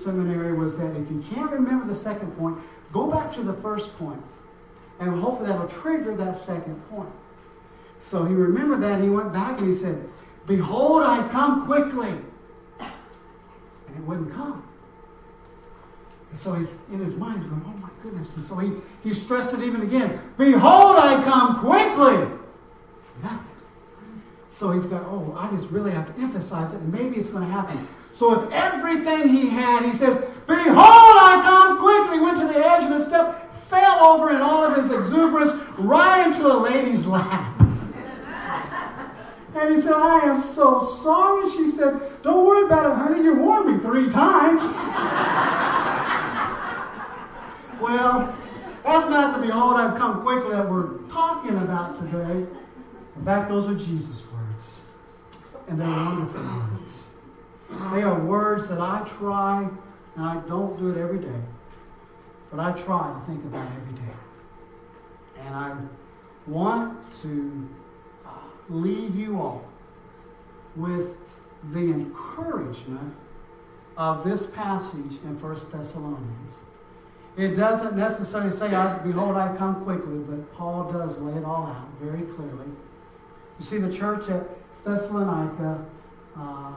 [0.00, 2.58] seminary was that if you can't remember the second point,
[2.92, 4.22] go back to the first point,
[4.98, 7.10] and hopefully that'll trigger that second point.
[7.98, 9.00] So he remembered that.
[9.00, 10.08] He went back and he said,
[10.46, 12.10] Behold, I come quickly.
[12.78, 14.66] And it wouldn't come.
[16.30, 18.36] And so he's in his mind, he's going, Oh my goodness.
[18.36, 18.72] And so he,
[19.02, 20.18] he stressed it even again.
[20.38, 22.38] Behold, I come quickly.
[23.22, 23.46] Nothing.
[24.48, 27.44] So he's got, oh, I just really have to emphasize it, and maybe it's going
[27.44, 27.86] to happen.
[28.12, 30.16] So with everything he had, he says,
[30.46, 32.20] Behold, I come quickly.
[32.20, 36.26] Went to the edge of the step, fell over in all of his exuberance, right
[36.26, 37.60] into a lady's lap.
[39.54, 41.50] And he said, I am so sorry.
[41.50, 43.24] She said, Don't worry about it, honey.
[43.24, 44.62] You warned me three times.
[47.80, 48.36] well,
[48.84, 52.46] that's not the behold, I've come quickly that we're talking about today.
[53.16, 54.86] In fact, those are Jesus' words.
[55.68, 56.99] And they're wonderful words.
[57.92, 59.68] They are words that I try,
[60.16, 61.40] and I don't do it every day,
[62.50, 64.12] but I try to think about every day.
[65.38, 65.76] And I
[66.46, 67.68] want to
[68.68, 69.64] leave you all
[70.76, 71.16] with
[71.72, 73.14] the encouragement
[73.96, 76.62] of this passage in 1 Thessalonians.
[77.36, 78.68] It doesn't necessarily say,
[79.04, 82.66] Behold, I come quickly, but Paul does lay it all out very clearly.
[83.58, 84.46] You see, the church at
[84.84, 85.84] Thessalonica
[86.36, 86.72] uh,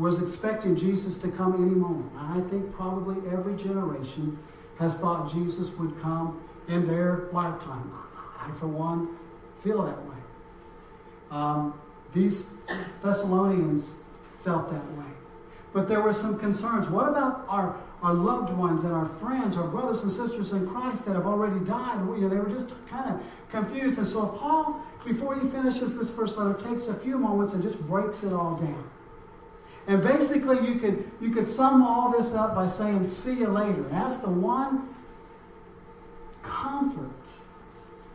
[0.00, 2.10] was expecting Jesus to come any moment.
[2.16, 4.38] I think probably every generation
[4.78, 7.92] has thought Jesus would come in their lifetime.
[8.38, 9.16] I, for one,
[9.62, 10.16] feel that way.
[11.30, 11.78] Um,
[12.14, 12.54] these
[13.02, 13.96] Thessalonians
[14.42, 15.04] felt that way.
[15.74, 16.88] But there were some concerns.
[16.88, 21.04] What about our, our loved ones and our friends, our brothers and sisters in Christ
[21.06, 22.00] that have already died?
[22.16, 23.98] You know, they were just kind of confused.
[23.98, 27.78] And so Paul, before he finishes this first letter, takes a few moments and just
[27.86, 28.89] breaks it all down.
[29.86, 33.82] And basically, you could, you could sum all this up by saying, see you later.
[33.84, 34.94] that's the one
[36.42, 37.10] comfort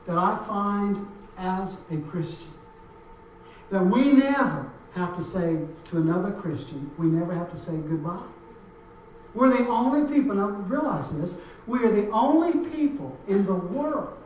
[0.06, 2.52] that I find as a Christian.
[3.72, 8.24] That we never have to say to another Christian, we never have to say goodbye.
[9.34, 11.36] We're the only people, now realize this,
[11.68, 14.18] we are the only people in the world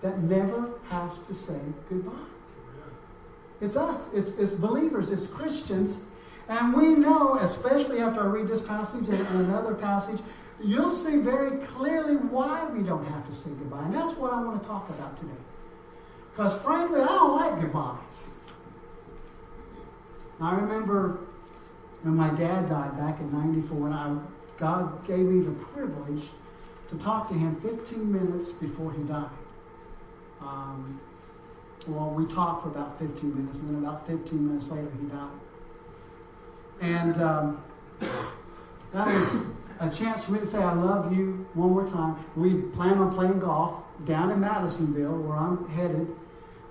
[0.00, 2.12] that never has to say goodbye.
[3.60, 6.02] It's us, it's, it's believers, it's Christians.
[6.48, 10.20] And we know, especially after I read this passage and, another passage,
[10.62, 13.84] you'll see very clearly why we don't have to say goodbye.
[13.84, 15.32] And that's what I want to talk about today.
[16.30, 18.34] Because frankly, I don't like goodbyes.
[20.40, 21.18] I remember
[22.02, 24.16] when my dad died back in 94, and I,
[24.58, 26.24] God gave me the privilege
[26.90, 29.30] to talk to him 15 minutes before he died.
[30.40, 31.00] Um,
[31.86, 35.30] well, we talked for about 15 minutes, and then about 15 minutes later, he died.
[36.80, 37.64] And um,
[38.92, 39.46] that was
[39.80, 42.16] a chance for me to say, I love you one more time.
[42.34, 46.14] We plan on playing golf down in Madisonville, where I'm headed.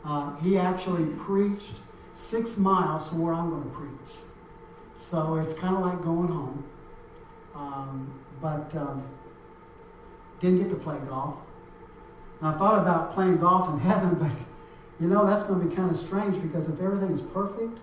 [0.04, 1.76] Uh, he actually preached
[2.14, 4.16] six miles from where I'm going to preach.
[4.94, 6.64] So it's kind of like going home.
[7.56, 9.04] Um, but um,
[10.40, 11.36] didn't get to play golf.
[12.40, 14.34] And I thought about playing golf in heaven, but
[15.00, 17.80] you know, that's going to be kind of strange because if everything is perfect,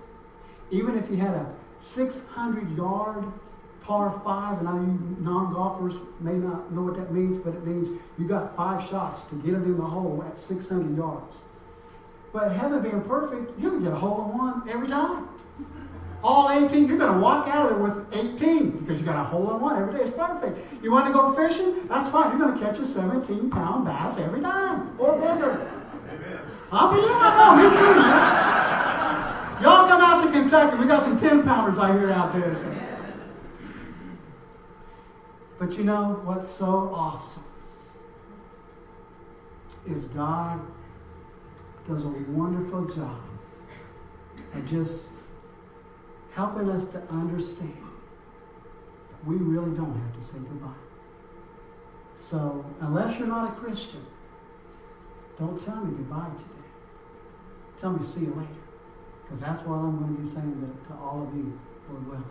[0.71, 3.25] even if you had a 600 yard
[3.83, 7.67] par five, and I you non golfers may not know what that means, but it
[7.67, 11.37] means you got five shots to get it in the hole at 600 yards.
[12.33, 15.29] But heaven being perfect, you can get a hole in one every time.
[16.25, 19.25] All 18, you're going to walk out of there with 18 because you got a
[19.25, 20.05] hole in one every day.
[20.05, 20.83] It's perfect.
[20.83, 21.89] You want to go fishing?
[21.89, 22.31] That's fine.
[22.31, 25.82] You're going to catch a 17 pound bass every time or bigger.
[26.73, 26.89] Amen.
[26.89, 29.63] I mean, yeah, I know, me too, man.
[29.63, 30.77] Y'all come out to Kentucky.
[30.79, 32.55] We got some 10 pounders I hear out there.
[32.57, 32.75] So.
[35.59, 37.45] But you know what's so awesome?
[39.87, 40.61] Is God
[41.87, 43.21] does a wonderful job
[44.55, 45.13] of just
[46.33, 47.77] helping us to understand
[49.09, 50.71] that we really don't have to say goodbye.
[52.17, 54.05] So, unless you're not a Christian,
[55.39, 56.62] don't tell me goodbye today.
[57.83, 58.49] Tell me see you later.
[59.25, 61.59] Because that's what I'm going to be saying to, to all of you,
[61.91, 62.25] Lord will.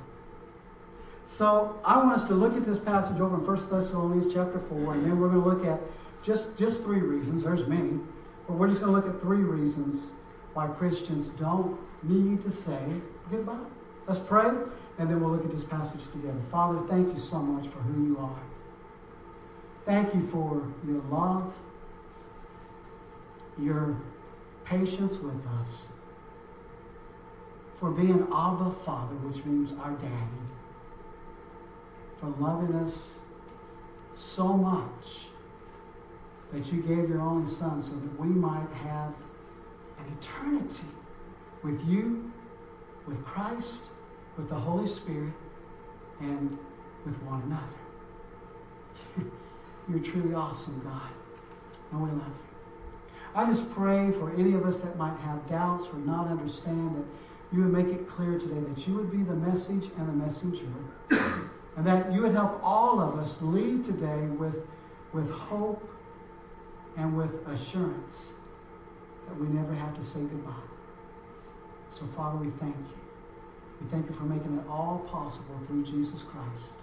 [1.26, 4.94] So I want us to look at this passage over in 1 Thessalonians chapter 4,
[4.94, 5.82] and then we're going to look at
[6.24, 7.44] just, just three reasons.
[7.44, 8.00] There's many.
[8.48, 10.12] But we're just going to look at three reasons
[10.54, 12.80] why Christians don't need to say
[13.30, 13.60] goodbye.
[14.08, 14.48] Let's pray,
[15.00, 16.40] and then we'll look at this passage together.
[16.50, 18.40] Father, thank you so much for who you are.
[19.86, 21.54] Thank you for your love,
[23.60, 23.98] your
[24.66, 25.94] patience with us,
[27.76, 30.48] for being Abba Father, which means our daddy.
[32.20, 33.22] for loving us
[34.16, 35.26] so much
[36.52, 39.14] that you gave your only Son so that we might have
[39.98, 40.88] an eternity
[41.64, 42.32] with you,
[43.08, 43.86] with Christ,
[44.38, 45.34] with the Holy Spirit,
[46.20, 46.58] and
[47.06, 47.82] with one another.
[49.90, 51.10] You're truly awesome, God,
[51.92, 52.51] and we love you.
[53.34, 57.06] I just pray for any of us that might have doubts or not understand that
[57.54, 60.66] you would make it clear today that you would be the message and the messenger,
[61.76, 64.66] and that you would help all of us lead today with,
[65.14, 65.88] with hope
[66.98, 68.36] and with assurance
[69.28, 70.52] that we never have to say goodbye.
[71.90, 73.00] So, Father, we thank you.
[73.82, 76.78] We thank you for making it all possible through Jesus Christ.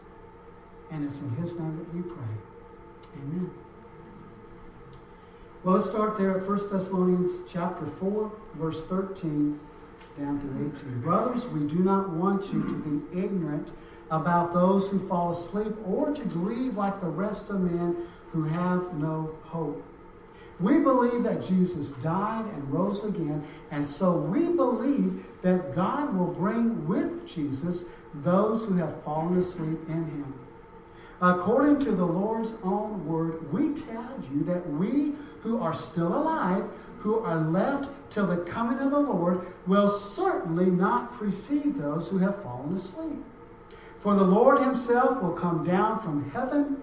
[0.91, 3.21] And it's in his name that we pray.
[3.23, 3.51] Amen.
[5.65, 9.59] Well, let's start there at 1 Thessalonians chapter 4, verse 13
[10.17, 11.01] down through 18.
[11.01, 13.69] Brothers, we do not want you to be ignorant
[14.09, 17.97] about those who fall asleep or to grieve like the rest of men
[18.31, 19.85] who have no hope.
[20.61, 26.33] We believe that Jesus died and rose again, and so we believe that God will
[26.33, 27.85] bring with Jesus
[28.15, 30.38] those who have fallen asleep in him.
[31.21, 36.65] According to the Lord's own word, we tell you that we who are still alive,
[36.99, 42.19] who are left till the coming of the Lord, will certainly not precede those who
[42.19, 43.25] have fallen asleep.
[43.99, 46.83] For the Lord himself will come down from heaven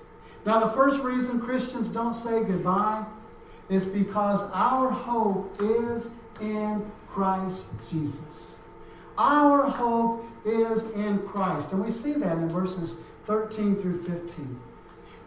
[0.45, 3.05] Now, the first reason Christians don't say goodbye
[3.69, 8.63] is because our hope is in Christ Jesus.
[9.17, 11.71] Our hope is in Christ.
[11.71, 12.97] And we see that in verses
[13.27, 14.59] 13 through 15.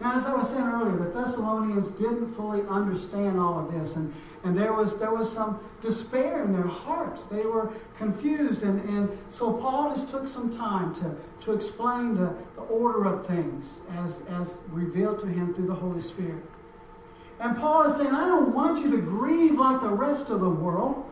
[0.01, 4.13] Now, as I was saying earlier, the Thessalonians didn't fully understand all of this, and,
[4.45, 7.25] and there, was, there was some despair in their hearts.
[7.25, 12.37] They were confused, and, and so Paul just took some time to, to explain the,
[12.55, 16.45] the order of things as, as revealed to him through the Holy Spirit.
[17.41, 20.51] And Paul is saying, I don't want you to grieve like the rest of the
[20.51, 21.11] world.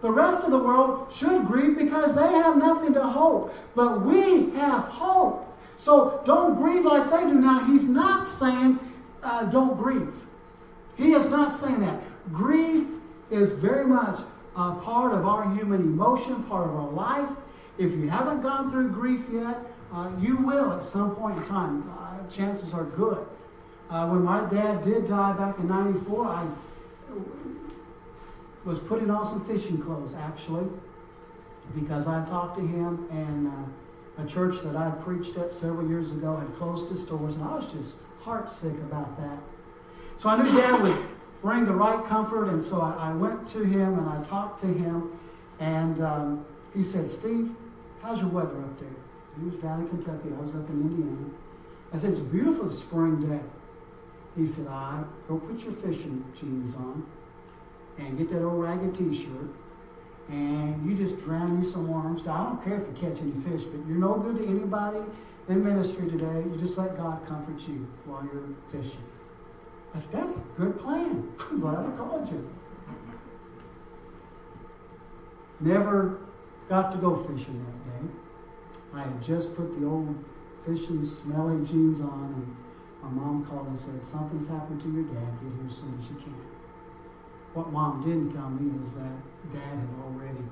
[0.00, 3.54] The rest of the world should grieve because they have nothing to hope.
[3.74, 5.46] But we have hope.
[5.76, 7.34] So don't grieve like they do.
[7.34, 8.78] Now, he's not saying
[9.22, 10.14] uh, don't grieve.
[10.96, 12.00] He is not saying that.
[12.30, 12.86] Grief
[13.30, 14.20] is very much
[14.54, 17.28] a part of our human emotion, part of our life.
[17.78, 19.58] If you haven't gone through grief yet,
[19.92, 21.90] uh, you will at some point in time.
[21.98, 23.26] Uh, chances are good.
[23.90, 26.46] Uh, when my dad did die back in 94, I
[28.64, 30.66] was putting on some fishing clothes, actually,
[31.74, 36.12] because I talked to him and uh, a church that I preached at several years
[36.12, 39.38] ago had closed its doors, and I was just heartsick about that.
[40.18, 40.96] So I knew Dad would
[41.42, 44.66] bring the right comfort, and so I, I went to him and I talked to
[44.66, 45.10] him,
[45.58, 47.50] and um, he said, Steve,
[48.00, 48.88] how's your weather up there?
[49.38, 51.30] He was down in Kentucky, I was up in Indiana.
[51.92, 53.40] I said, It's a beautiful spring day.
[54.36, 57.06] He said, All right, go put your fishing jeans on
[57.98, 59.50] and get that old ragged t shirt
[60.28, 62.26] and you just drown you some worms.
[62.26, 64.98] I don't care if you catch any fish, but you're no good to anybody
[65.48, 66.44] in ministry today.
[66.48, 69.02] You just let God comfort you while you're fishing.
[69.94, 71.32] I said, that's a good plan.
[71.38, 72.50] I'm glad I called you.
[75.60, 76.18] Never
[76.68, 78.08] got to go fishing that day.
[78.94, 80.24] I had just put the old
[80.66, 82.56] fishing smelly jeans on, and
[83.02, 85.40] my mom called and said, Something's happened to your dad.
[85.40, 86.34] Get here as soon as you can.
[87.54, 89.12] What mom didn't tell me is that
[89.52, 90.44] dad had already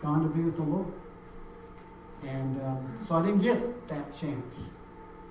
[0.00, 0.86] gone to be with the Lord.
[2.26, 4.70] And um, so I didn't get that chance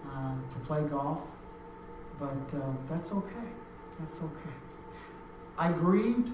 [0.07, 1.21] uh, to play golf,
[2.21, 3.47] but uh, that's okay.
[3.99, 4.55] That's okay.
[5.57, 6.29] I grieved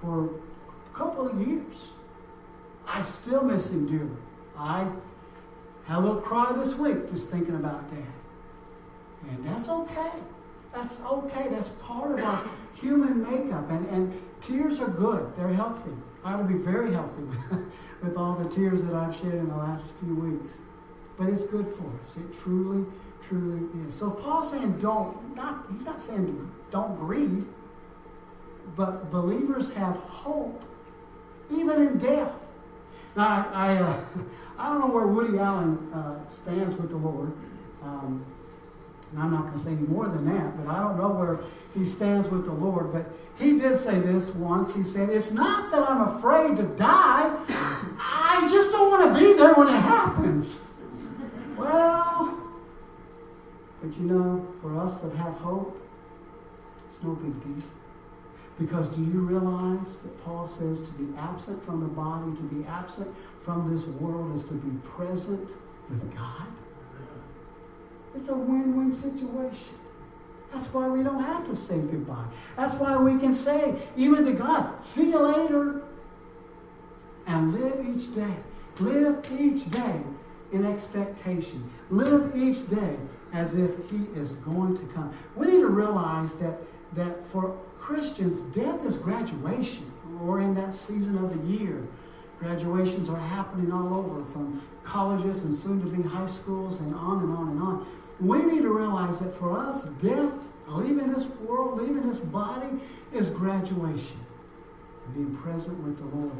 [0.00, 1.86] for a couple of years.
[2.86, 4.20] I still miss him dearly.
[4.58, 4.88] I
[5.86, 9.30] had a little cry this week just thinking about that.
[9.30, 10.10] And that's okay.
[10.74, 11.46] That's okay.
[11.48, 12.44] That's part of our
[12.74, 13.70] human makeup.
[13.70, 15.92] And, and tears are good, they're healthy.
[16.24, 19.56] I would be very healthy with, with all the tears that I've shed in the
[19.56, 20.58] last few weeks.
[21.16, 22.16] But it's good for us.
[22.16, 22.84] It truly,
[23.28, 23.94] truly is.
[23.94, 27.46] So Paul's saying don't, not, he's not saying don't grieve,
[28.76, 30.62] but believers have hope,
[31.50, 32.32] even in death.
[33.16, 34.00] Now, I, I, uh,
[34.58, 37.32] I don't know where Woody Allen uh, stands with the Lord.
[37.82, 38.24] Um,
[39.12, 41.38] and I'm not going to say any more than that, but I don't know where
[41.72, 42.92] he stands with the Lord.
[42.92, 43.06] But
[43.38, 44.74] he did say this once.
[44.74, 49.34] He said, It's not that I'm afraid to die, I just don't want to be
[49.34, 50.60] there when it happens.
[51.56, 51.93] Well,
[53.84, 55.78] but you know, for us that have hope,
[56.88, 57.68] it's no big deal.
[58.58, 62.66] Because do you realize that Paul says to be absent from the body, to be
[62.66, 65.50] absent from this world, is to be present
[65.90, 66.46] with God?
[68.16, 69.74] It's a win win situation.
[70.50, 72.26] That's why we don't have to say goodbye.
[72.56, 75.82] That's why we can say, even to God, see you later.
[77.26, 78.36] And live each day.
[78.78, 80.00] Live each day
[80.52, 81.70] in expectation.
[81.90, 82.96] Live each day
[83.34, 85.12] as if He is going to come.
[85.36, 86.58] We need to realize that,
[86.94, 89.92] that for Christians, death is graduation.
[90.20, 91.86] We're in that season of the year.
[92.38, 97.22] Graduations are happening all over from colleges and soon to be high schools and on
[97.22, 97.86] and on and on.
[98.20, 100.32] We need to realize that for us, death,
[100.68, 102.68] leaving this world, leaving this body,
[103.12, 104.18] is graduation
[105.04, 106.36] and being present with the Lord.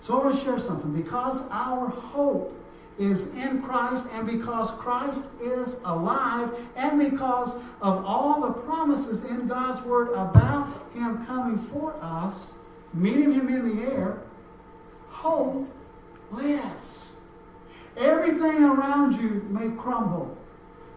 [0.00, 0.92] So I want to share something.
[0.92, 2.54] Because our hope
[2.98, 9.46] is in Christ, and because Christ is alive, and because of all the promises in
[9.46, 12.56] God's Word about Him coming for us,
[12.94, 14.22] meeting Him in the air,
[15.08, 15.68] hope
[16.30, 17.16] lives.
[17.96, 20.36] Everything around you may crumble.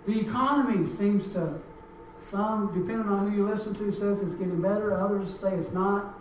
[0.05, 1.59] The economy seems to,
[2.19, 6.15] some, depending on who you listen to, says it's getting better, others say it's not.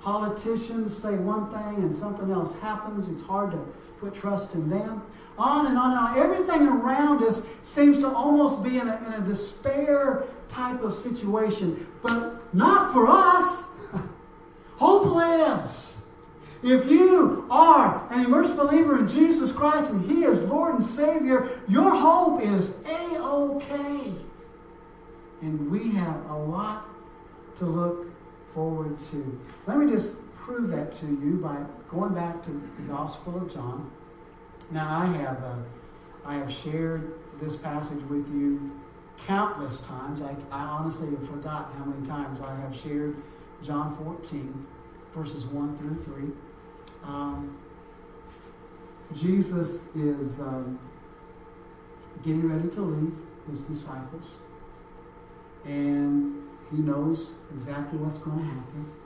[0.00, 3.08] Politicians say one thing and something else happens.
[3.08, 3.66] It's hard to
[4.00, 5.02] put trust in them.
[5.36, 6.18] On and on and on.
[6.18, 11.86] Everything around us seems to almost be in a, in a despair type of situation,
[12.02, 13.68] but not for us.
[14.76, 15.98] Hope lives.
[16.62, 21.48] If you are an immersed believer in Jesus Christ and He is Lord and Savior,
[21.68, 24.12] your hope is A OK.
[25.40, 26.84] And we have a lot
[27.56, 28.08] to look
[28.48, 29.40] forward to.
[29.66, 30.16] Let me just
[30.48, 31.58] prove that to you by
[31.90, 33.90] going back to the Gospel of John.
[34.70, 35.56] Now, I have, uh,
[36.24, 38.80] I have shared this passage with you
[39.26, 40.22] countless times.
[40.22, 43.16] I, I honestly have forgotten how many times I have shared
[43.62, 44.66] John 14,
[45.14, 46.30] verses 1 through 3.
[47.04, 47.58] Um,
[49.12, 50.78] Jesus is um,
[52.22, 53.14] getting ready to leave
[53.50, 54.36] his disciples,
[55.66, 58.97] and he knows exactly what's going to happen.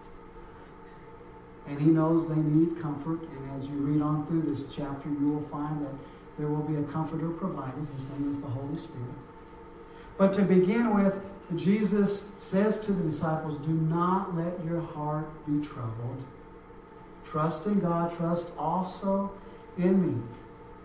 [1.66, 3.20] And he knows they need comfort.
[3.22, 5.92] And as you read on through this chapter, you will find that
[6.38, 7.86] there will be a comforter provided.
[7.94, 9.14] His name is the Holy Spirit.
[10.18, 11.20] But to begin with,
[11.56, 16.22] Jesus says to the disciples, Do not let your heart be troubled.
[17.24, 19.30] Trust in God, trust also
[19.78, 20.22] in me.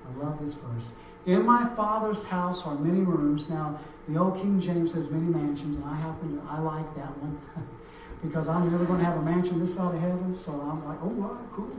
[0.08, 0.94] I love this verse.
[1.26, 3.50] In my Father's house are many rooms.
[3.50, 7.18] Now, the old King James says many mansions, and I happen to, I like that
[7.18, 7.40] one.
[8.24, 10.36] because I'm never going to have a mansion this side of heaven.
[10.36, 11.72] So I'm like, oh, wow, cool.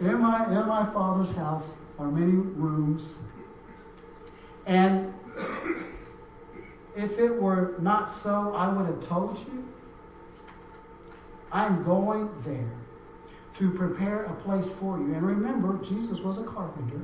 [0.00, 3.20] In my, in my father's house are many rooms.
[4.66, 5.12] And
[6.96, 9.68] if it were not so, I would have told you.
[11.52, 12.70] I'm going there
[13.54, 15.12] to prepare a place for you.
[15.14, 17.02] And remember, Jesus was a carpenter.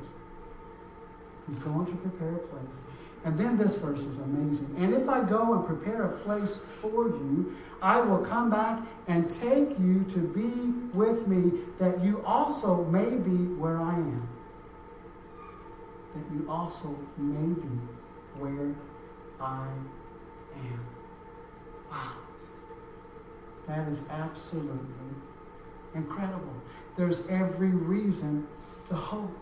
[1.47, 2.83] He's going to prepare a place.
[3.25, 4.73] And then this verse is amazing.
[4.77, 9.29] And if I go and prepare a place for you, I will come back and
[9.29, 14.29] take you to be with me, that you also may be where I am.
[16.15, 17.77] That you also may be
[18.39, 18.73] where
[19.41, 19.67] I
[20.55, 20.85] am.
[21.91, 22.13] Wow.
[23.67, 24.79] That is absolutely
[25.93, 26.53] incredible.
[26.95, 28.47] There's every reason
[28.87, 29.35] to hope.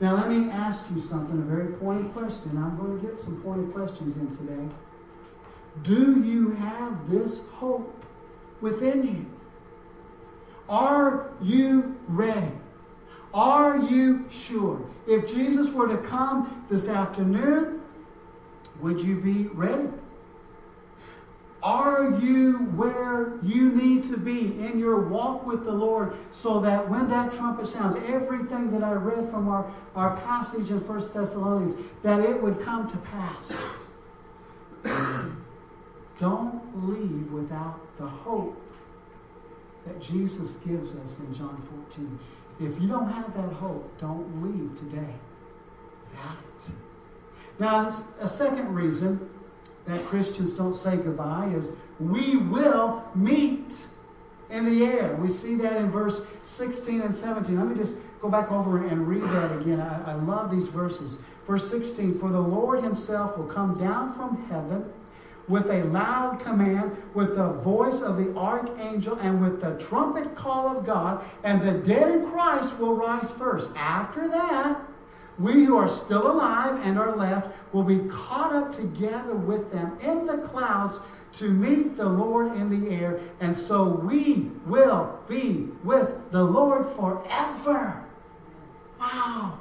[0.00, 2.56] Now, let me ask you something, a very pointed question.
[2.56, 4.66] I'm going to get some pointed questions in today.
[5.82, 8.02] Do you have this hope
[8.62, 9.26] within you?
[10.70, 12.52] Are you ready?
[13.34, 14.80] Are you sure?
[15.06, 17.82] If Jesus were to come this afternoon,
[18.80, 19.88] would you be ready?
[21.62, 26.88] Are you where you need to be in your walk with the Lord so that
[26.88, 31.74] when that trumpet sounds, everything that I read from our, our passage in 1 Thessalonians,
[32.02, 33.84] that it would come to pass?
[36.18, 38.60] Don't leave without the hope
[39.86, 42.18] that Jesus gives us in John 14.
[42.60, 45.14] If you don't have that hope, don't leave today
[46.12, 46.70] it.
[47.58, 49.28] Now, a second reason
[49.90, 53.86] that Christians don't say goodbye is we will meet
[54.50, 55.14] in the air.
[55.16, 57.56] We see that in verse 16 and 17.
[57.56, 59.80] Let me just go back over and read that again.
[59.80, 61.18] I, I love these verses.
[61.46, 64.92] Verse 16 For the Lord himself will come down from heaven
[65.48, 70.76] with a loud command, with the voice of the archangel, and with the trumpet call
[70.76, 73.70] of God, and the dead in Christ will rise first.
[73.76, 74.80] After that,
[75.40, 79.96] we who are still alive and are left will be caught up together with them
[80.02, 81.00] in the clouds
[81.32, 86.86] to meet the Lord in the air, and so we will be with the Lord
[86.94, 88.04] forever.
[88.98, 89.58] Wow.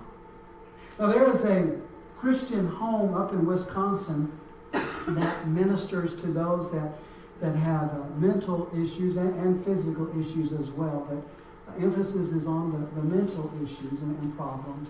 [1.00, 1.80] Now, there is a
[2.18, 4.38] Christian home up in Wisconsin
[4.72, 6.92] that ministers to those that,
[7.40, 11.08] that have uh, mental issues and, and, physical issues as well.
[11.10, 14.90] But uh, emphasis is on the, the mental issues and, and, problems.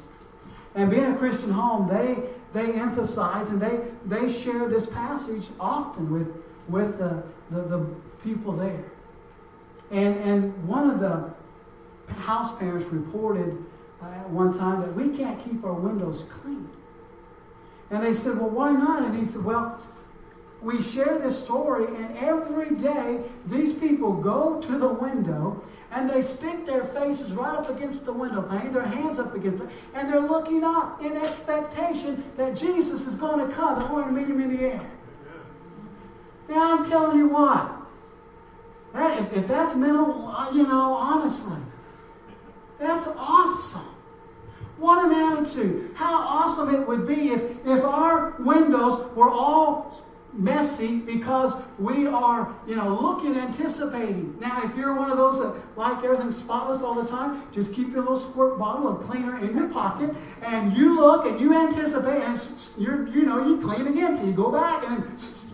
[0.76, 2.24] And being a Christian home, they,
[2.54, 6.34] they emphasize and they, they share this passage often with,
[6.68, 7.86] with the, the, the
[8.24, 8.86] people there.
[9.92, 11.34] And, and one of the
[12.14, 13.66] house parents reported
[14.02, 16.70] uh, at one time that we can't keep our windows clean.
[17.92, 19.04] And they said, Well, why not?
[19.04, 19.80] And he said, Well,
[20.62, 26.22] we share this story, and every day these people go to the window and they
[26.22, 30.08] stick their faces right up against the window pane, their hands up against it, and
[30.08, 34.22] they're looking up in expectation that Jesus is going to come and we're going to
[34.22, 34.82] meet him in the air.
[36.48, 37.76] Now, I'm telling you what,
[38.94, 41.58] that, if, if that's mental, uh, you know, honestly,
[42.80, 43.86] that's awesome.
[44.78, 45.92] What an attitude.
[45.96, 50.02] How awesome it would be if, if our windows were all
[50.34, 54.38] messy because we are, you know, looking, anticipating.
[54.40, 57.92] Now, if you're one of those that like everything spotless all the time, just keep
[57.92, 62.22] your little squirt bottle of cleaner in your pocket, and you look and you anticipate,
[62.22, 62.40] and
[62.78, 65.04] you're, you know, you clean again till you go back, and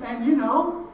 [0.03, 0.85] and you know,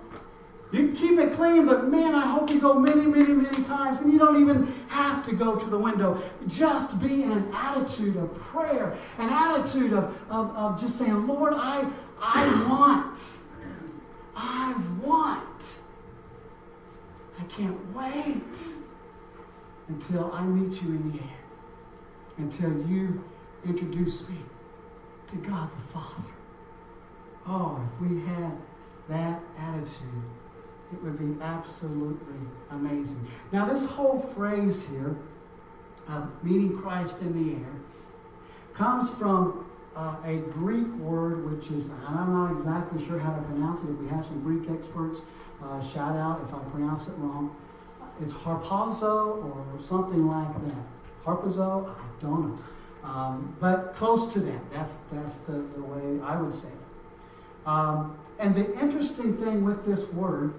[0.72, 4.12] you keep it clean, but man, I hope you go many, many, many times, and
[4.12, 6.22] you don't even have to go to the window.
[6.48, 11.54] Just be in an attitude of prayer, an attitude of, of, of just saying, Lord,
[11.56, 11.86] I,
[12.22, 13.41] I want.
[14.42, 15.80] I want.
[17.40, 18.58] I can't wait
[19.88, 21.40] until I meet you in the air,
[22.38, 23.24] until you
[23.66, 24.38] introduce me
[25.28, 26.30] to God the Father.
[27.48, 28.58] Oh, if we had
[29.10, 30.24] that attitude
[30.92, 32.36] it would be absolutely
[32.70, 33.26] amazing.
[33.52, 35.16] Now, this whole phrase here,
[36.08, 37.74] uh, meeting Christ in the air,
[38.74, 43.42] comes from uh, a Greek word which is, and I'm not exactly sure how to
[43.42, 43.90] pronounce it.
[43.90, 45.24] If we have some Greek experts,
[45.64, 47.56] uh, shout out if I pronounce it wrong.
[48.22, 50.84] It's harpazo or something like that.
[51.26, 51.90] Harpazo?
[51.90, 52.60] I don't know.
[53.04, 54.72] Um, but close to that.
[54.72, 57.68] That's, that's the, the way I would say it.
[57.68, 60.54] Um, and the interesting thing with this word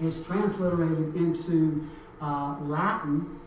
[0.00, 1.88] is transliterated into
[2.20, 3.40] uh, Latin,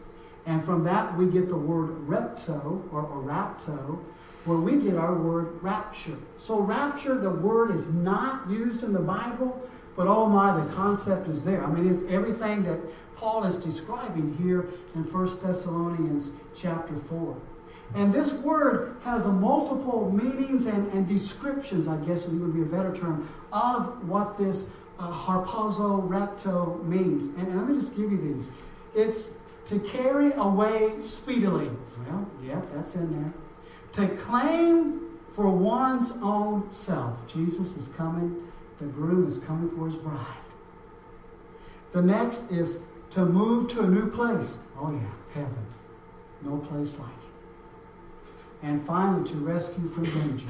[0.46, 4.00] and from that we get the word repto or, or rapto,
[4.46, 6.18] where we get our word rapture.
[6.38, 9.62] So, rapture, the word is not used in the Bible,
[9.96, 11.64] but oh my, the concept is there.
[11.64, 12.80] I mean, it's everything that
[13.16, 17.38] Paul is describing here in 1 Thessalonians chapter 4.
[17.94, 22.66] And this word has a multiple meanings and, and descriptions, I guess would be a
[22.66, 24.68] better term, of what this
[25.00, 27.28] uh, harpazo rapto means.
[27.38, 28.50] And, and, let me just give you these.
[28.96, 29.32] It's
[29.66, 31.70] to carry away speedily.
[32.08, 33.34] Well, yep, that's in there.
[33.96, 37.26] To claim for one's own self.
[37.32, 38.48] Jesus is coming.
[38.80, 40.26] The groom is coming for his bride.
[41.92, 42.82] The next is
[43.12, 44.58] to move to a new place.
[44.78, 45.00] Oh, yeah,
[45.34, 45.66] heaven.
[46.42, 48.68] No place like it.
[48.68, 50.48] And finally, to rescue from danger.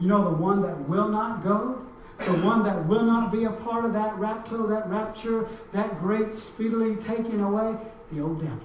[0.00, 1.84] You know, the one that will not go
[2.18, 6.36] the one that will not be a part of that rapto, that rapture, that great
[6.36, 7.76] speedily taking away,
[8.10, 8.58] the old devil.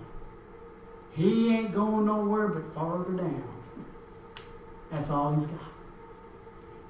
[1.12, 3.53] He ain't going nowhere but farther down.
[4.94, 5.60] That's all he's got.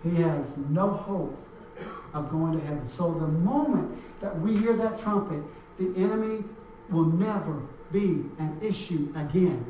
[0.04, 1.40] He has no hope
[2.14, 2.86] of going to heaven.
[2.86, 5.42] So the moment that we hear that trumpet,
[5.78, 6.44] the enemy
[6.90, 7.62] will never
[7.92, 9.66] be an issue again.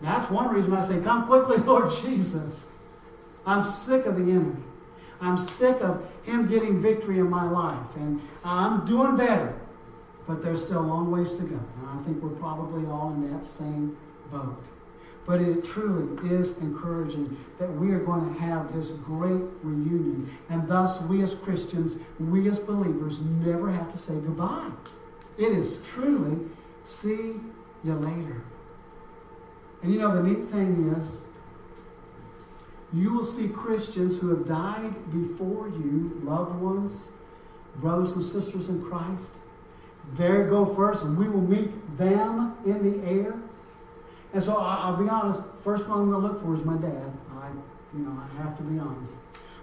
[0.00, 2.66] That's one reason I say, Come quickly, Lord Jesus.
[3.46, 4.62] I'm sick of the enemy.
[5.20, 7.96] I'm sick of him getting victory in my life.
[7.96, 9.54] And I'm doing better.
[10.26, 11.56] But there's still a long ways to go.
[11.56, 13.96] And I think we're probably all in that same
[14.32, 14.64] boat.
[15.26, 20.30] But it truly is encouraging that we are going to have this great reunion.
[20.50, 24.70] And thus, we as Christians, we as believers, never have to say goodbye.
[25.38, 26.38] It is truly
[26.82, 27.40] see
[27.82, 28.42] you later.
[29.82, 31.24] And you know, the neat thing is,
[32.92, 37.10] you will see Christians who have died before you, loved ones,
[37.76, 39.30] brothers and sisters in Christ.
[40.14, 43.34] There go first, and we will meet them in the air.
[44.34, 47.12] And so I'll be honest, first one I'm going to look for is my dad.
[47.40, 47.48] I,
[47.96, 49.14] You know, I have to be honest.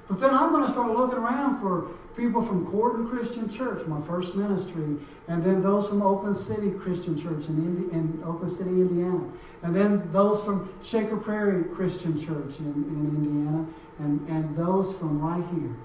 [0.07, 4.01] But then I'm going to start looking around for people from Corden Christian Church, my
[4.01, 8.69] first ministry, and then those from Oakland City Christian Church in, Indi- in Oakland City,
[8.69, 9.23] Indiana,
[9.63, 13.65] and then those from Shaker Prairie Christian Church in, in Indiana,
[13.99, 15.75] and, and those from right here,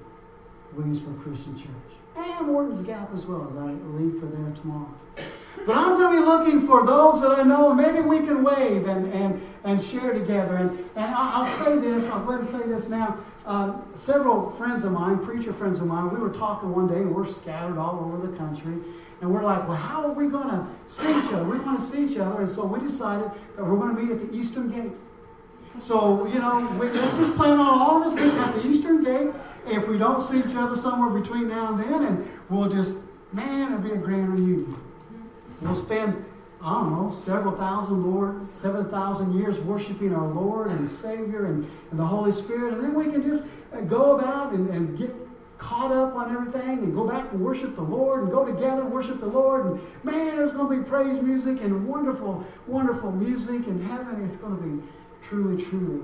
[0.75, 4.93] Williamsburg Christian Church, and Morton's Gap as well as I leave for there tomorrow.
[5.65, 8.45] But I'm going to be looking for those that I know, and maybe we can
[8.45, 10.57] wave and, and, and share together.
[10.57, 13.19] And, and I'll say this, I'll go ahead and say this now.
[13.47, 17.15] Um, several friends of mine, preacher friends of mine, we were talking one day, and
[17.15, 18.75] we're scattered all over the country.
[19.21, 21.45] And we're like, well, how are we going to see each other?
[21.45, 22.43] We want to see each other.
[22.43, 24.93] And so we decided that we're going to meet at the Eastern Gate.
[25.81, 29.03] So, you know, we, let's just plan on all of us meeting at the Eastern
[29.03, 29.31] Gate.
[29.67, 32.97] If we don't see each other somewhere between now and then, and we'll just,
[33.33, 34.77] man, it'll be a grand reunion.
[35.61, 36.25] We'll spend,
[36.63, 41.69] I don't know, several thousand Lord, seven thousand years worshiping our Lord and Savior and,
[41.91, 45.15] and the Holy Spirit, and then we can just uh, go about and, and get
[45.59, 48.93] caught up on everything and go back and worship the Lord and go together and
[48.93, 49.67] worship the Lord.
[49.67, 54.23] And man, there's going to be praise music and wonderful, wonderful music in heaven.
[54.23, 54.87] It's going to be
[55.23, 56.03] truly, truly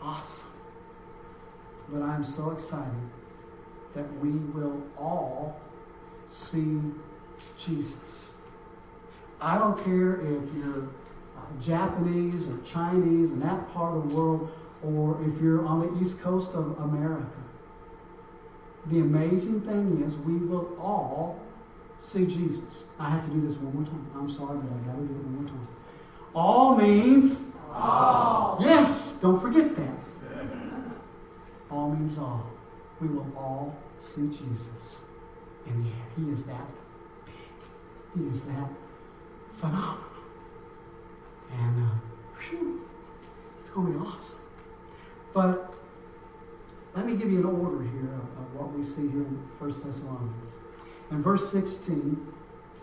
[0.00, 0.50] awesome.
[1.88, 2.92] But I'm so excited
[3.94, 5.60] that we will all
[6.28, 6.80] see
[7.58, 8.36] Jesus.
[9.44, 10.84] I don't care if you're
[11.36, 14.50] uh, Japanese or Chinese in that part of the world,
[14.82, 17.36] or if you're on the east coast of America.
[18.86, 21.38] The amazing thing is, we will all
[21.98, 22.84] see Jesus.
[22.98, 24.10] I have to do this one more time.
[24.14, 25.68] I'm sorry, but I got to do it one more time.
[26.34, 28.56] All means all.
[28.60, 29.94] Yes, don't forget that.
[31.70, 32.50] All means all.
[33.00, 35.06] We will all see Jesus
[35.66, 36.06] in the air.
[36.16, 36.66] He is that
[37.24, 37.34] big.
[38.16, 38.70] He is that
[39.64, 39.98] phenomenal.
[41.52, 41.94] And uh,
[43.60, 44.38] it's going to be awesome.
[45.32, 45.74] But
[46.94, 49.70] let me give you an order here of, of what we see here in 1
[49.70, 50.54] Thessalonians.
[51.10, 52.32] In verse 16,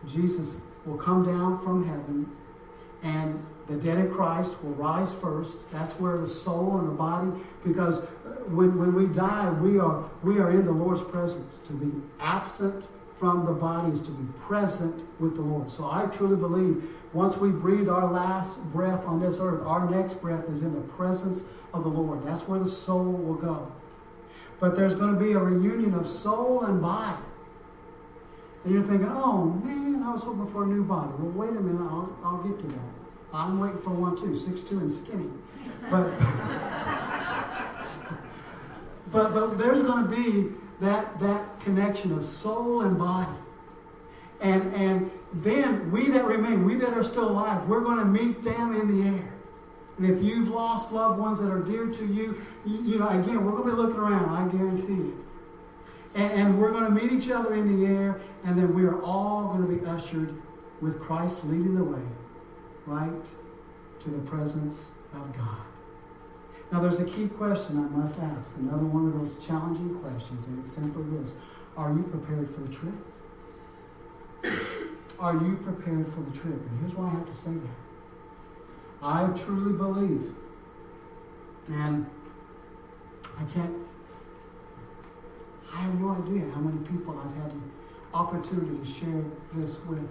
[0.08, 2.32] Jesus will come down from heaven
[3.04, 5.72] and the dead in Christ will rise first.
[5.72, 7.32] That's where the soul and the body,
[7.64, 8.00] because
[8.48, 11.60] when, when we die, we are, we are in the Lord's presence.
[11.60, 12.86] To be absent
[13.22, 15.72] from the body is to be present with the Lord.
[15.72, 20.16] So I truly believe once we breathe our last breath on this earth, our next
[20.16, 22.24] breath is in the presence of the Lord.
[22.24, 23.72] That's where the soul will go.
[24.60, 27.22] But there's going to be a reunion of soul and body.
[28.64, 31.12] And you're thinking, oh man, I was hoping for a new body.
[31.20, 32.80] Well, wait a minute, I'll, I'll get to that.
[33.32, 35.30] I'm waiting for one too, six two and skinny.
[35.92, 36.10] But,
[39.12, 43.38] but, but there's going to be that, that connection of soul and body.
[44.42, 48.44] And, and then we that remain, we that are still alive, we're going to meet
[48.44, 49.34] them in the air.
[49.98, 53.46] And if you've lost loved ones that are dear to you, you, you know, again,
[53.46, 55.16] we're going to be looking around, I guarantee it.
[56.16, 59.02] And, and we're going to meet each other in the air, and then we are
[59.04, 60.34] all going to be ushered
[60.82, 62.02] with Christ leading the way
[62.88, 63.26] right
[64.04, 65.71] to the presence of God.
[66.72, 70.60] Now, there's a key question I must ask, another one of those challenging questions, and
[70.60, 71.36] it's simply this
[71.76, 72.94] Are you prepared for the trip?
[75.20, 76.66] Are you prepared for the trip?
[76.66, 77.78] And here's why I have to say that.
[79.04, 80.34] I truly believe,
[81.68, 82.06] and
[83.38, 83.76] I can't,
[85.74, 87.62] I have no idea how many people I've had the
[88.14, 90.08] opportunity to share this with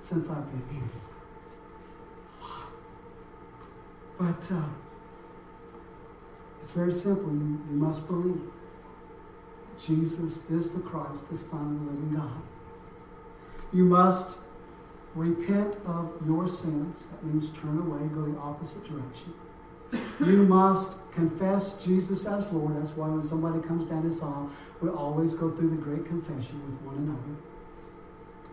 [0.00, 0.90] since I've been here.
[4.18, 4.62] But uh,
[6.62, 7.32] it's very simple.
[7.32, 8.40] You, you must believe
[9.78, 12.42] Jesus is the Christ, the Son of the living God.
[13.72, 14.36] You must
[15.14, 17.04] repent of your sins.
[17.10, 19.34] That means turn away, go the opposite direction.
[20.20, 22.80] you must confess Jesus as Lord.
[22.80, 26.64] That's why when somebody comes down this aisle, we always go through the great confession
[26.64, 27.36] with one another.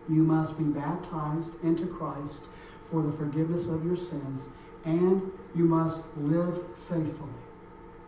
[0.08, 2.46] You must be baptized into Christ
[2.84, 4.48] for the forgiveness of your sins
[4.84, 7.39] and you must live faithfully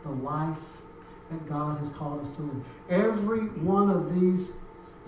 [0.03, 0.59] the life
[1.31, 2.65] that God has called us to live.
[2.89, 4.55] Every one of these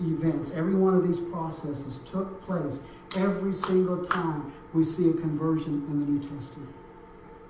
[0.01, 2.79] events, every one of these processes took place
[3.15, 6.73] every single time we see a conversion in the New Testament.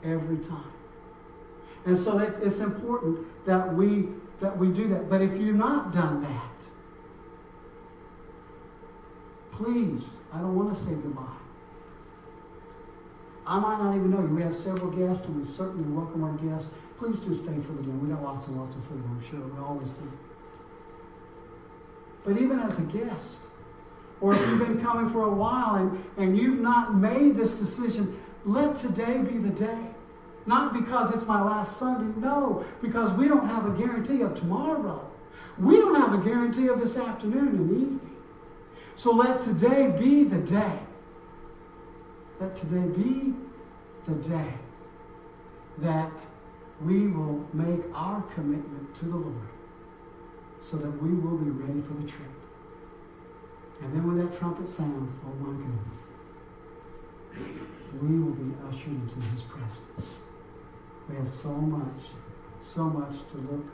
[0.03, 0.71] Every time.
[1.86, 5.10] And so that it's important that we that we do that.
[5.10, 6.67] But if you've not done that,
[9.51, 11.23] please, I don't want to say goodbye.
[13.47, 14.36] I might not even know you.
[14.36, 16.73] We have several guests, and we certainly welcome our guests.
[16.97, 17.97] Please do stay for the dinner.
[17.97, 19.39] We got lots and lots of food, I'm sure.
[19.39, 20.12] We always do.
[22.23, 23.39] But even as a guest,
[24.21, 28.19] or if you've been coming for a while and, and you've not made this decision,
[28.45, 29.77] let today be the day.
[30.45, 32.19] Not because it's my last Sunday.
[32.19, 35.10] No, because we don't have a guarantee of tomorrow.
[35.58, 38.15] We don't have a guarantee of this afternoon and evening.
[38.95, 40.79] So let today be the day.
[42.39, 43.34] Let today be
[44.08, 44.53] the day
[45.79, 46.25] that
[46.81, 49.47] we will make our commitment to the Lord
[50.61, 52.27] so that we will be ready for the trip.
[53.81, 56.07] And then when that trumpet sounds, oh my goodness,
[58.01, 60.23] we will be ushered into his presence.
[61.09, 62.03] We have so much,
[62.61, 63.65] so much to look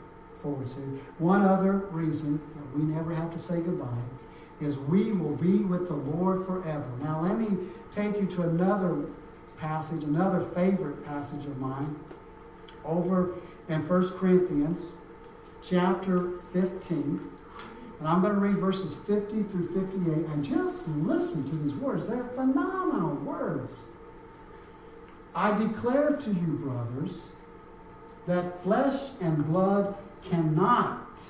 [0.42, 0.80] forward to.
[1.18, 3.86] One other reason that we never have to say goodbye
[4.60, 6.88] is we will be with the Lord forever.
[7.00, 7.56] Now, let me
[7.90, 9.06] take you to another
[9.58, 11.96] passage, another favorite passage of mine,
[12.84, 13.34] over
[13.68, 14.98] in 1 Corinthians
[15.62, 17.20] chapter 15.
[17.98, 22.08] And I'm going to read verses 50 through 58 and just listen to these words.
[22.08, 23.82] They're phenomenal words.
[25.34, 27.30] I declare to you, brothers,
[28.26, 29.94] that flesh and blood
[30.28, 31.22] cannot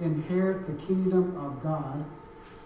[0.00, 2.04] inherit the kingdom of God,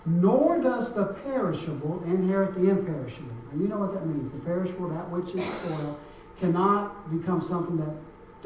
[0.05, 3.35] nor does the perishable inherit the imperishable.
[3.53, 4.31] Now, you know what that means.
[4.31, 5.99] The perishable, that which is spoiled,
[6.39, 7.95] cannot become something that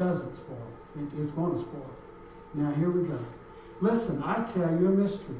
[0.01, 0.67] doesn't spoil.
[0.97, 1.89] It, it's going to spoil.
[2.55, 3.19] Now, here we go.
[3.81, 5.35] Listen, I tell you a mystery.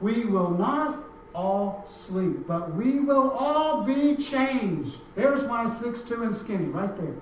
[0.00, 4.98] We will not all sleep, but we will all be changed.
[5.14, 7.14] There's my six-two and skinny right there.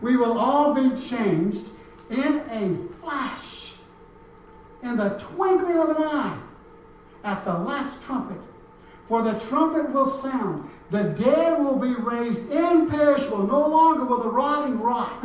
[0.00, 1.66] We will all be changed
[2.10, 3.74] in a flash,
[4.82, 6.38] in the twinkling of an eye,
[7.24, 8.40] at the last trumpet.
[9.06, 13.46] For the trumpet will sound, the dead will be raised imperishable.
[13.46, 15.24] No longer will the rotting rot.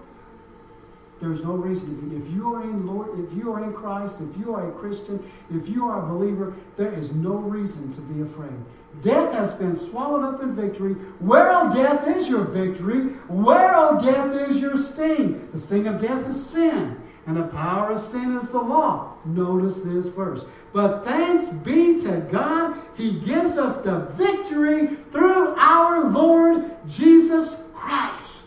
[1.21, 2.11] There's no reason.
[2.19, 5.23] If you are in Lord, if you are in Christ, if you are a Christian,
[5.51, 8.55] if you are a believer, there is no reason to be afraid.
[9.01, 10.93] Death has been swallowed up in victory.
[11.19, 13.09] Where, O death, is your victory?
[13.27, 15.49] Where, O death, is your sting?
[15.51, 19.13] The sting of death is sin, and the power of sin is the law.
[19.23, 20.43] Notice this verse.
[20.73, 28.40] But thanks be to God, He gives us the victory through our Lord Jesus Christ.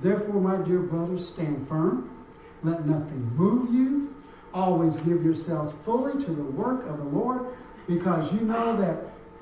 [0.00, 2.10] Therefore, my dear brothers, stand firm.
[2.62, 4.14] Let nothing move you.
[4.52, 7.46] Always give yourselves fully to the work of the Lord
[7.86, 8.98] because you know that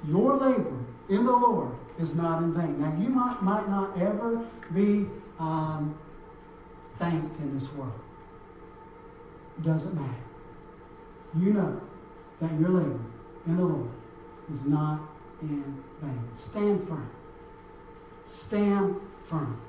[0.06, 2.80] your labor in the Lord is not in vain.
[2.80, 5.06] Now, you might, might not ever be
[5.38, 5.96] um,
[6.98, 7.98] thanked in this world.
[9.62, 10.14] Doesn't matter.
[11.38, 11.80] You know
[12.40, 13.00] that your labor
[13.46, 13.90] in the Lord
[14.50, 15.00] is not
[15.42, 16.28] in vain.
[16.34, 17.10] Stand firm.
[18.24, 19.60] Stand firm.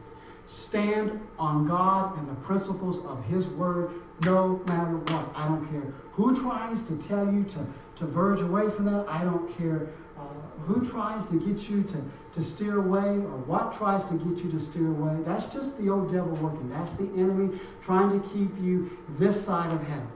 [0.47, 3.91] Stand on God and the principles of His Word
[4.23, 5.31] no matter what.
[5.35, 7.65] I don't care who tries to tell you to,
[7.97, 9.05] to verge away from that.
[9.09, 10.21] I don't care uh,
[10.61, 12.03] who tries to get you to,
[12.33, 15.21] to steer away or what tries to get you to steer away.
[15.23, 16.69] That's just the old devil working.
[16.69, 20.07] That's the enemy trying to keep you this side of heaven.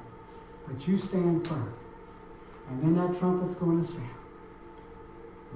[0.68, 1.74] But you stand firm.
[2.70, 4.08] And then that trumpet's going to sound.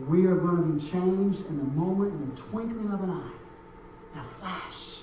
[0.07, 3.31] We are going to be changed in the moment, in the twinkling of an eye,
[4.13, 5.01] in a flash.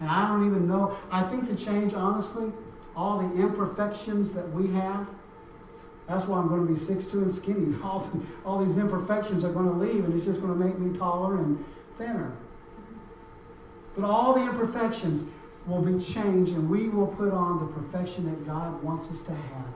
[0.00, 0.96] And I don't even know.
[1.10, 2.52] I think the change, honestly,
[2.96, 5.06] all the imperfections that we have,
[6.08, 7.74] that's why I'm going to be 6'2 and skinny.
[7.82, 10.78] All, the, all these imperfections are going to leave, and it's just going to make
[10.78, 11.64] me taller and
[11.96, 12.36] thinner.
[13.96, 15.24] But all the imperfections
[15.66, 19.32] will be changed, and we will put on the perfection that God wants us to
[19.32, 19.66] have,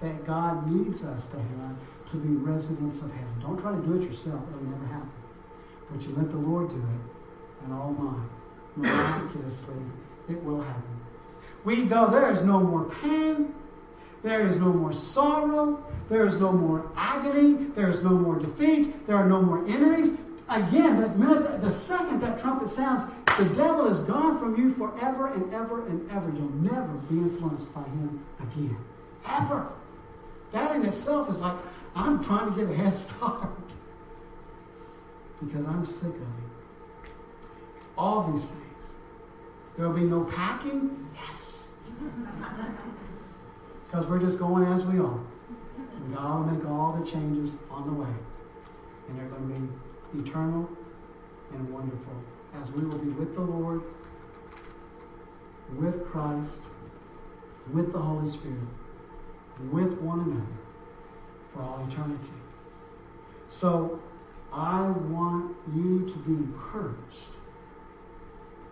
[0.00, 1.76] that God needs us to have
[2.12, 3.40] to be residents of heaven.
[3.40, 5.10] Don't try to do it yourself, it'll never happen.
[5.90, 7.21] But you let the Lord do it,
[7.64, 8.28] and all mine.
[8.76, 9.82] Miraculously,
[10.28, 10.82] it will happen.
[11.64, 13.54] We go, there is no more pain.
[14.22, 15.84] There is no more sorrow.
[16.08, 17.54] There is no more agony.
[17.74, 19.06] There is no more defeat.
[19.06, 20.18] There are no more enemies.
[20.48, 25.32] Again, the minute, the second that trumpet sounds, the devil is gone from you forever
[25.32, 26.30] and ever and ever.
[26.30, 28.76] You'll never be influenced by him again.
[29.26, 29.68] Ever.
[30.52, 31.56] That in itself is like,
[31.94, 33.42] I'm trying to get a head start
[35.44, 36.41] because I'm sick of it.
[38.02, 38.94] All these things.
[39.76, 41.06] There will be no packing.
[41.14, 41.68] Yes.
[43.86, 45.20] Because we're just going as we are.
[45.96, 48.12] And God will make all the changes on the way.
[49.08, 50.68] And they're going to be eternal
[51.52, 52.14] and wonderful
[52.60, 53.82] as we will be with the Lord
[55.78, 56.62] with Christ,
[57.72, 58.58] with the Holy Spirit,
[59.70, 60.58] with one another
[61.54, 62.32] for all eternity.
[63.48, 64.00] So
[64.52, 67.36] I want you to be encouraged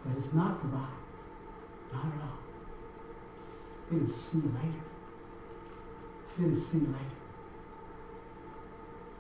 [0.05, 0.97] that it's not goodbye.
[1.93, 2.39] Not at all.
[3.93, 4.85] It is see you later.
[6.47, 7.21] It is see you later.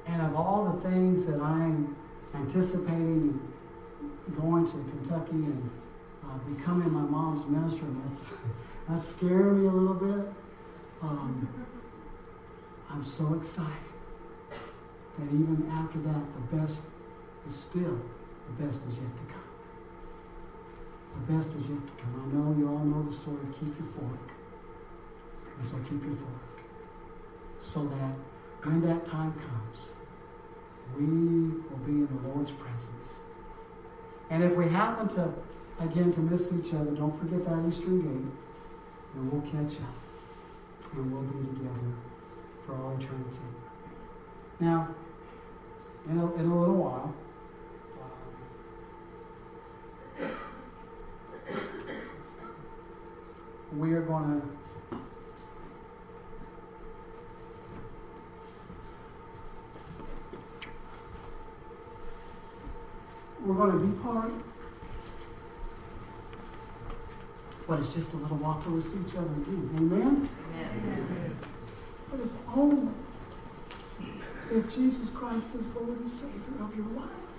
[0.07, 1.97] And of all the things that I'm
[2.35, 3.40] anticipating
[4.38, 5.71] going to Kentucky and
[6.25, 8.27] uh, becoming my mom's minister, that's
[8.88, 10.33] that scared me a little bit.
[11.03, 11.49] Um,
[12.90, 13.73] I'm so excited
[15.19, 16.83] that even after that, the best
[17.47, 18.01] is still
[18.47, 19.39] the best is yet to come.
[21.14, 22.14] The best is yet to come.
[22.23, 23.38] I know you all know the story.
[23.53, 24.33] Keep your fork.
[25.57, 26.64] And so keep your fork.
[27.59, 28.14] So that
[28.62, 29.96] when that time comes,
[30.96, 33.20] we will be in the Lord's presence.
[34.31, 35.33] And if we happen to,
[35.81, 38.33] again, to miss each other, don't forget that Eastern gate,
[39.14, 39.94] and we'll catch up.
[40.92, 41.92] And we'll be together
[42.66, 43.38] for all eternity.
[44.59, 44.94] Now,
[46.09, 47.14] in a, in a little while,
[53.81, 54.47] we are going to
[63.43, 64.33] we're going to be depart.
[67.66, 69.71] But it's just a little walk we see each other again.
[69.79, 70.29] Amen?
[70.61, 71.37] Amen.
[72.11, 72.93] But it's only
[74.51, 77.30] if Jesus Christ is Lord and Savior of your life.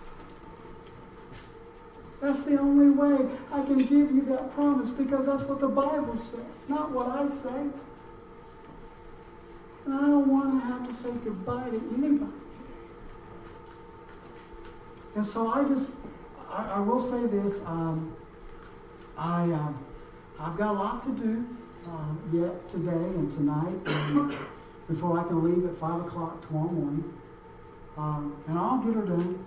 [2.22, 6.16] That's the only way I can give you that promise because that's what the Bible
[6.16, 7.66] says, not what I say.
[9.86, 12.80] And I don't want to have to say goodbye to anybody today.
[15.16, 15.96] And so I just,
[16.48, 17.60] I, I will say this.
[17.66, 18.16] Um,
[19.18, 19.74] I, uh,
[20.40, 21.44] I've got a lot to do
[21.88, 24.38] uh, yet today and tonight and,
[24.88, 27.14] before I can leave at 5 o'clock tomorrow morning.
[27.98, 29.44] Um, and I'll get her done.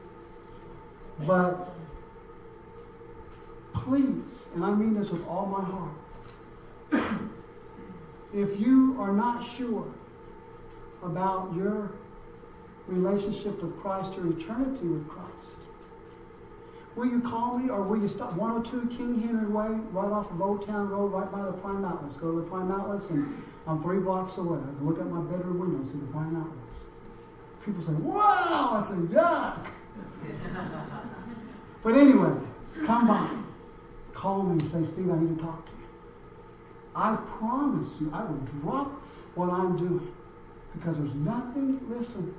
[1.27, 1.74] But
[3.85, 7.11] please, and I mean this with all my heart,
[8.35, 9.87] if you are not sure
[11.03, 11.93] about your
[12.87, 15.61] relationship with Christ or eternity with Christ,
[16.97, 20.41] will you call me or will you stop 102 King Henry Way, right off of
[20.41, 22.17] Old Town Road, right by the Prime Outlets?
[22.17, 24.59] Go to the Prime Outlets and I'm three blocks away.
[24.59, 26.85] I can look at my bedroom window and see the Prime Outlets.
[27.65, 28.73] People say, wow!
[28.75, 29.67] I say, yuck!
[31.83, 32.33] but anyway,
[32.85, 33.44] come by
[34.25, 35.87] call me and say, Steve, I need to talk to you.
[36.97, 38.91] I promise you, I will drop
[39.35, 40.15] what I'm doing
[40.73, 42.35] because there's nothing, listen,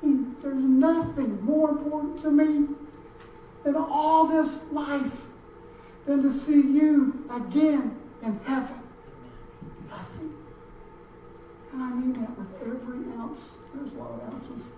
[0.00, 2.68] there's nothing more important to me
[3.64, 5.22] in all this life
[6.04, 8.80] than to see you again in heaven.
[9.90, 10.34] Nothing.
[11.72, 13.58] And I mean that with every ounce.
[13.74, 14.70] There's a lot of ounces.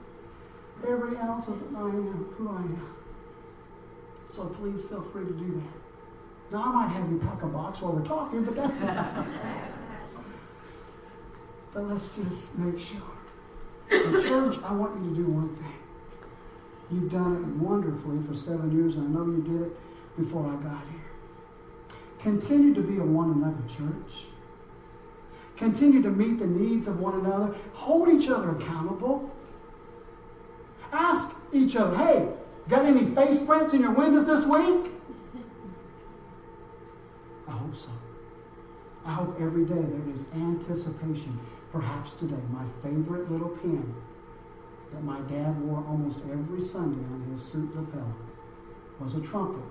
[0.89, 2.98] Every ounce of I am who I am.
[4.31, 6.53] So please feel free to do that.
[6.53, 9.27] Now, I might have you pack a box while we're talking, but that's not.
[11.75, 13.01] but let's just make sure.
[13.91, 15.75] Church, I want you to do one thing.
[16.91, 19.77] You've done it wonderfully for seven years, and I know you did it
[20.17, 21.97] before I got here.
[22.19, 24.27] Continue to be a one another church.
[25.57, 27.55] Continue to meet the needs of one another.
[27.75, 29.35] Hold each other accountable.
[30.93, 32.29] Ask each other, hey,
[32.69, 34.93] Got any face prints in your windows this week?
[37.49, 37.89] I hope so.
[39.07, 41.41] I hope every day there is anticipation.
[41.73, 43.95] Perhaps today, my favorite little pin
[44.93, 48.15] that my dad wore almost every Sunday on his suit lapel
[49.01, 49.65] was a trumpet.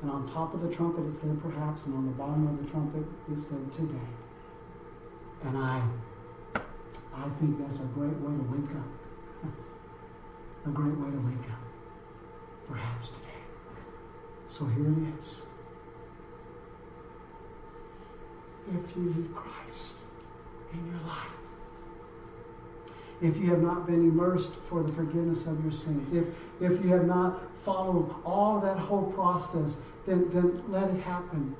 [0.00, 2.70] And on top of the trumpet it said perhaps, and on the bottom of the
[2.70, 4.08] trumpet it said today.
[5.44, 5.82] And I
[7.14, 9.50] I think that's a great way to wake up.
[10.66, 11.71] a great way to wake up
[12.72, 13.28] perhaps today.
[14.48, 15.44] So here it is.
[18.68, 19.98] If you need Christ
[20.72, 21.26] in your life,
[23.20, 26.26] if you have not been immersed for the forgiveness of your sins, if,
[26.60, 31.54] if you have not followed all that whole process, then, then let it happen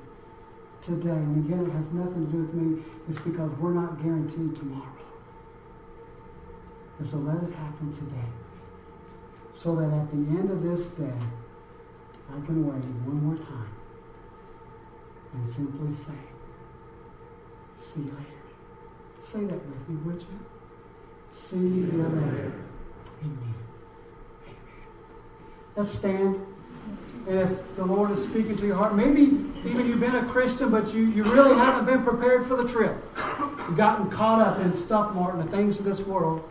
[0.81, 1.09] today.
[1.09, 2.83] And again, it has nothing to do with me.
[3.07, 4.89] It's because we're not guaranteed tomorrow.
[6.97, 8.27] And so let it happen today
[9.53, 11.13] so that at the end of this day,
[12.29, 13.69] I can wave one more time
[15.33, 16.13] and simply say,
[17.75, 18.43] See you later.
[19.19, 20.39] Say that with me, would you?
[21.29, 22.09] See, you later.
[22.09, 22.53] later.
[23.21, 23.53] Amen.
[24.45, 24.53] Amen.
[25.75, 26.45] Let's stand.
[27.27, 29.21] And if the Lord is speaking to your heart, maybe
[29.65, 32.95] even you've been a Christian, but you, you really haven't been prepared for the trip.
[33.67, 36.47] You've gotten caught up in stuff, Martin, the things of this world.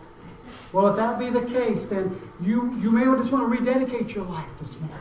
[0.72, 4.24] Well, if that be the case, then you, you may just want to rededicate your
[4.24, 4.96] life this morning.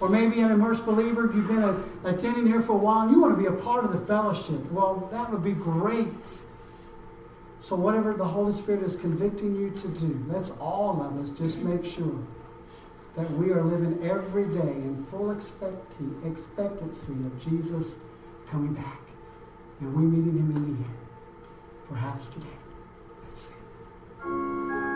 [0.00, 3.20] Or maybe an immersed believer, you've been a, attending here for a while and you
[3.20, 4.72] want to be a part of the fellowship.
[4.72, 6.40] Well, that would be great.
[7.60, 11.58] So, whatever the Holy Spirit is convicting you to do, let's all of us just
[11.58, 12.18] make sure
[13.16, 17.96] that we are living every day in full expectancy of Jesus
[18.48, 19.00] coming back
[19.80, 20.94] and we meeting him in the air.
[21.88, 22.59] Perhaps today.
[24.22, 24.89] あ!